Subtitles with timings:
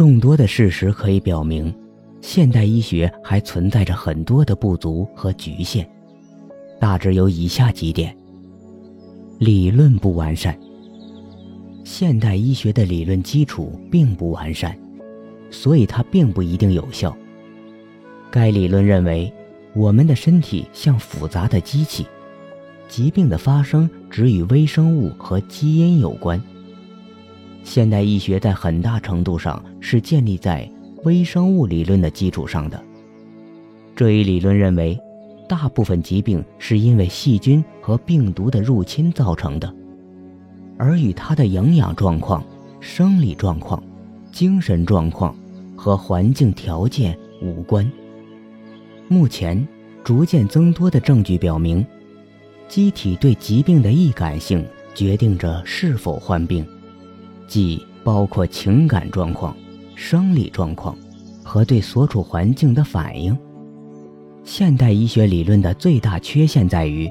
[0.00, 1.70] 众多的事实可以表明，
[2.22, 5.86] 现代医学还存在着很多的不足和局限，
[6.80, 8.16] 大致有以下几点：
[9.38, 10.58] 理论不完善。
[11.84, 14.74] 现代医学的理论基础并不完善，
[15.50, 17.14] 所以它并不一定有效。
[18.30, 19.30] 该理论认为，
[19.74, 22.06] 我们的身体像复杂的机器，
[22.88, 26.42] 疾病的发生只与微生物和基因有关。
[27.62, 30.68] 现代医学在很大程度上是建立在
[31.04, 32.82] 微生物理论的基础上的。
[33.94, 34.98] 这一理论认为，
[35.48, 39.72] 大部分疾病是因为细菌和病毒的入侵造成的。
[40.78, 42.42] 而与他的营养状况、
[42.80, 43.82] 生理状况、
[44.32, 45.36] 精神状况
[45.76, 47.90] 和环境条件无关。
[49.08, 49.66] 目前
[50.02, 51.84] 逐渐增多的证据表明，
[52.68, 56.66] 机体对疾病的易感性决定着是否患病，
[57.50, 59.54] 即包括情感状况、
[59.96, 60.96] 生理状况
[61.44, 63.36] 和对所处环境的反应。
[64.44, 67.10] 现代医学理论的最大缺陷在于。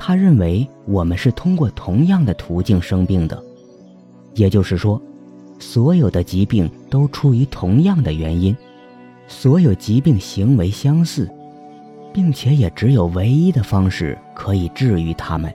[0.00, 3.42] 他认为我们是通过同样的途径生病的，
[4.34, 5.00] 也就是说，
[5.58, 8.56] 所有的疾病都出于同样的原因，
[9.26, 11.28] 所有疾病行为相似，
[12.14, 15.52] 并且也只有唯一的方式可以治愈它们。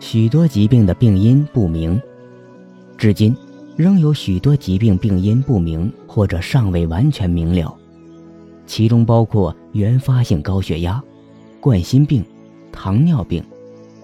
[0.00, 2.00] 许多疾病的病因不明，
[2.96, 3.36] 至今
[3.76, 7.76] 仍有许多疾病病因不明或者尚未完全明了，
[8.66, 11.02] 其中包括原发性高血压、
[11.60, 12.24] 冠心病。
[12.76, 13.40] 糖尿病、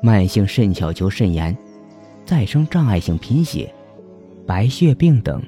[0.00, 1.54] 慢性肾小球肾炎、
[2.24, 3.74] 再生障碍性贫血、
[4.46, 5.42] 白血病等，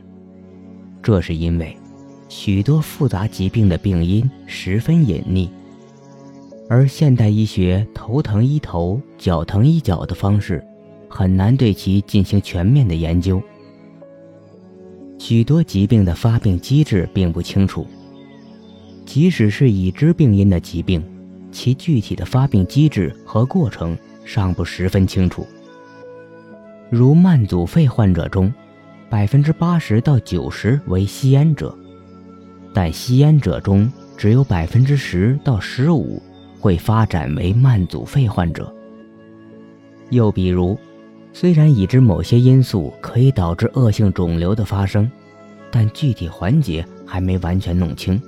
[1.00, 1.76] 这是因为
[2.28, 5.48] 许多复杂疾病的病因十分隐匿，
[6.68, 10.60] 而现代医学头疼医头、脚疼医脚的方式，
[11.14, 13.40] 很难对其进行全面的研究。
[15.18, 17.86] 许多疾病的发病机制并不清楚，
[19.04, 21.04] 即使是已知病因的疾病。
[21.52, 23.94] 其具体的发病机制和过程
[24.24, 25.46] 尚不十分清楚。
[26.88, 28.50] 如慢阻肺患者中，
[29.10, 31.76] 百分之八十到九十为吸烟者，
[32.72, 36.22] 但吸烟者中只有百分之十到十五
[36.58, 38.74] 会发展为慢阻肺患者。
[40.08, 40.78] 又比如，
[41.32, 45.10] 虽然已知某些因素可以导致恶性肿瘤的发生，
[45.70, 48.20] 但具体环节还没完全弄清。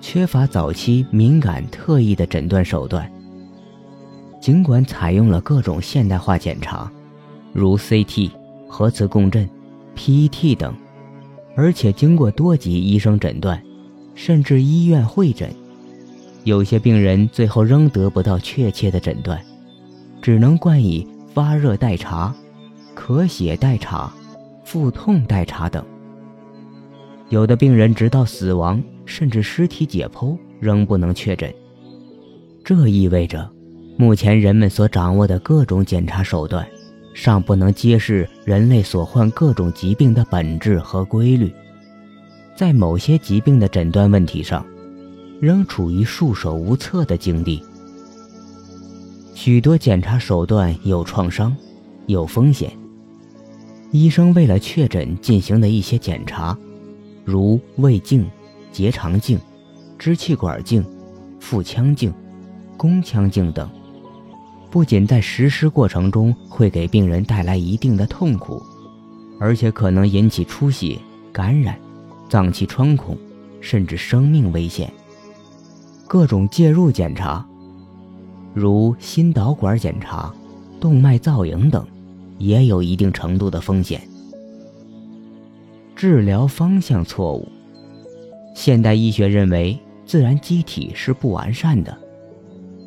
[0.00, 3.10] 缺乏早期敏感特异的诊断手段。
[4.40, 6.92] 尽管采用了各种现代化检查，
[7.54, 8.30] 如 CT、
[8.68, 9.48] 核磁共振、
[9.96, 10.74] PET 等，
[11.56, 13.62] 而且经过多级医生诊断，
[14.14, 15.48] 甚至医院会诊，
[16.42, 19.40] 有些病人最后仍得不到确切的诊断，
[20.24, 22.34] 只能冠以发热待查、
[22.96, 24.10] 咳血待查、
[24.64, 25.84] 腹痛待查等。
[27.28, 28.82] 有的病人直到死亡。
[29.06, 31.54] 甚至尸体解剖仍不能确诊，
[32.64, 33.46] 这意味着，
[33.98, 36.66] 目前人们所掌握的各种检查手段，
[37.12, 41.52] 尚不能揭示人类所患各种疾病的本质和规律，
[42.56, 44.64] 在某些疾病的诊断问题上，
[45.38, 47.62] 仍处于束手无策的境地。
[49.34, 51.54] 许多检查手段有创伤，
[52.06, 52.72] 有风险。
[53.90, 56.56] 医生为了确诊进行的一些检查，
[57.24, 58.26] 如胃镜。
[58.72, 59.38] 结肠镜、
[59.96, 60.84] 支气管镜、
[61.38, 62.12] 腹腔镜、
[62.76, 63.70] 宫腔镜等，
[64.68, 68.60] 不仅在实施过程中会给病人带来一定的痛苦，
[69.38, 70.98] 而且可能引起出血、
[71.32, 71.78] 感染、
[72.28, 73.16] 脏器穿孔，
[73.60, 74.92] 甚至生命危险。
[76.08, 77.46] 各种介入检查，
[78.54, 80.32] 如心导管检查、
[80.80, 81.84] 动脉造影等，
[82.38, 84.00] 也有一定程度的风险。
[85.96, 87.48] 治疗方向错误。
[88.54, 89.76] 现代医学认为
[90.06, 91.96] 自然机体是不完善的，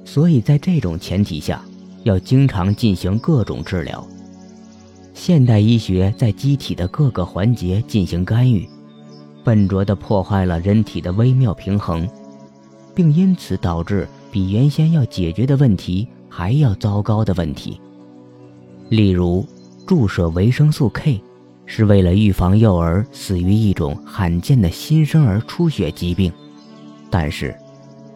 [0.06, 1.62] 所以在这种前提下，
[2.04, 4.08] 要经常进行各种治疗。
[5.14, 8.70] 现代医学在机体的各个环节进行干预，
[9.44, 12.08] 笨拙地破坏了人体的微妙平衡，
[12.96, 17.80] 并因此导致比原先要解决的问题还要糟糕的问题。
[18.90, 19.46] 例如，
[19.86, 21.22] 注射维生素 K。
[21.70, 26.32] 是为了预防幼儿死于一种罕见的新生儿出血疾病，
[27.10, 27.54] 但是，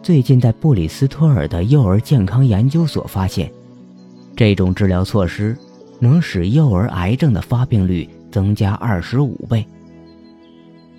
[0.02, 3.52] 最近在布里斯托尔的幼儿健康研究所发现，
[4.34, 5.54] 这种治疗措施
[6.00, 9.62] 能使幼儿癌症的发病率增加二十五倍。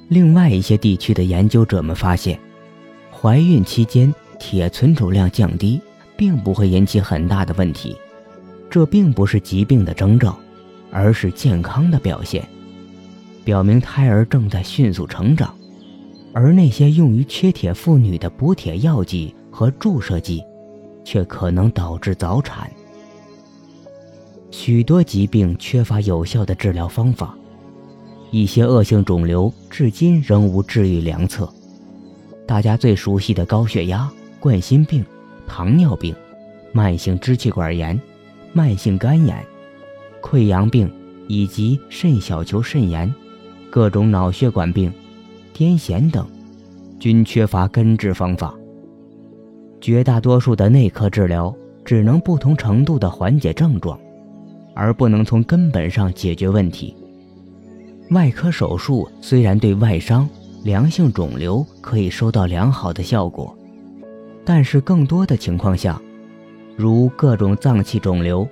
[0.09, 2.39] 另外一些地区的研究者们发现，
[3.11, 4.13] 怀孕期间
[4.45, 5.79] 铁存储量降低，
[6.17, 7.95] 并不会引起很大的问题，
[8.69, 10.37] 这并不是疾病的征兆。
[10.91, 12.47] 而是健康的表现。
[13.43, 15.51] 表明胎儿正在迅速成长，
[16.33, 20.43] 而那些用于缺铁妇女的补铁药剂和注射剂，
[21.03, 22.69] 却可能导致早产。
[24.51, 27.35] 许多疾病缺乏有效的治疗方法，
[28.29, 31.51] 一些恶性肿瘤至今仍无治愈良策。
[32.45, 34.13] 大家最熟悉的高血压、
[34.43, 35.01] 冠心病、
[35.47, 36.13] 糖尿病、
[36.73, 37.97] 慢性支气管炎、
[38.51, 39.41] 慢性肝炎、
[40.21, 40.91] 溃疡病
[41.29, 43.09] 以及肾小球肾炎、
[43.69, 44.91] 各种脑血管病、
[45.55, 46.27] 癫痫等，
[46.99, 48.53] 均缺乏根治方法。
[49.79, 51.55] 绝大多数的内科治疗
[51.85, 53.97] 只能不同程度地缓解症状。
[54.75, 56.93] 而不能从根本上解决问题。
[58.09, 60.27] 外科手术虽然对外伤、
[60.65, 63.57] 良性肿瘤可以收到良好的效果，
[64.45, 66.01] 但是更多的情况下，
[66.75, 68.47] 如各种脏器肿瘤，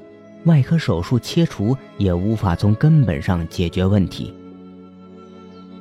[0.46, 4.34] 外科手术切除也无法从根本上解决问题。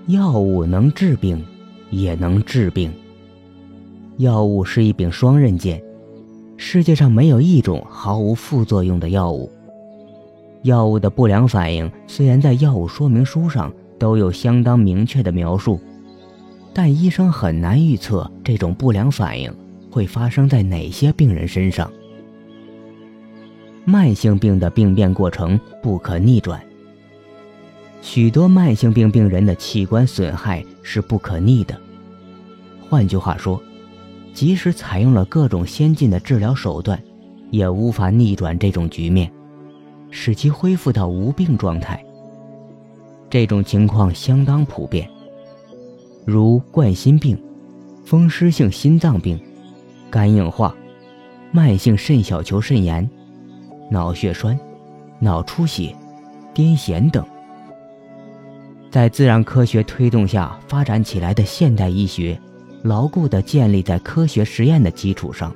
[0.06, 1.44] 药物能治病，
[1.90, 2.92] 也能治病。
[4.16, 5.82] 药物是一柄双刃剑，
[6.56, 9.50] 世界上没有一种毫无副作用的药物。
[10.62, 15.80] 药物的不良反应虽然在药物说明书上都有相当明确的描述，
[16.74, 19.50] 但医生很难预测这种不良反应
[19.90, 21.90] 会发生在哪些病人身上。
[23.84, 26.60] 慢性病的病变过程不可逆转，
[28.00, 31.78] 许多慢性病病人的器官损害是不可逆的。
[32.88, 33.60] 换句话说，
[34.32, 37.02] 即使采用了各种先进的治疗手段，
[37.50, 39.30] 也无法逆转这种局面。
[40.12, 42.04] 使其恢复到无病状态。
[43.28, 45.08] 这种情况相当普遍，
[46.26, 47.40] 如冠心病、
[48.04, 49.40] 风湿性心脏病、
[50.10, 50.74] 肝硬化、
[51.52, 53.08] 慢性肾小球肾炎、
[53.88, 54.58] 脑血栓、
[55.20, 55.94] 脑出血、
[56.54, 57.24] 癫痫等。
[58.90, 62.36] 在自然科学推动下发展起来的现代医学，
[62.82, 65.54] 牢固地建立在科学实验的基础上。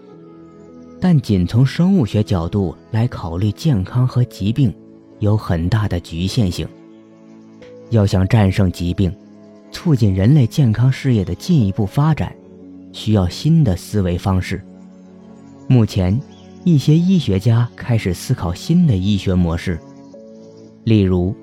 [1.01, 4.73] 但仅从生物学角度来考虑健康和疾病，
[5.19, 6.67] 有很大的局限性。
[7.91, 9.15] 要想战胜疾病，
[9.71, 12.35] 促进人类健康事业的进一步发展，
[12.95, 14.65] 需要新的思维方式。
[15.69, 16.19] 目前，
[16.65, 19.79] 一些医学家开始思考新的医学模式，
[20.85, 21.37] 例如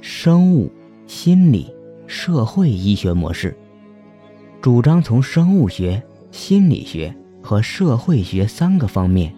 [0.00, 0.70] 生物、
[1.08, 1.74] 心理、
[2.06, 3.56] 社会医学模式，
[4.60, 6.00] 主张从生物学、
[6.30, 7.12] 心理学。
[7.42, 9.34] 和社会学三个方面，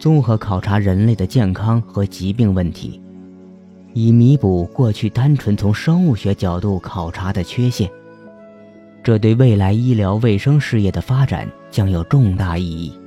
[0.00, 3.00] 综合考察人类的健康和疾病问题，
[3.94, 7.88] 以弥补过去单纯从生物学角度考察的缺陷。
[9.06, 13.05] 这对未来医疗卫生事业的发展将有重大意义。